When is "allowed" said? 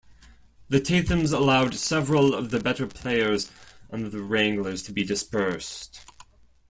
1.31-1.75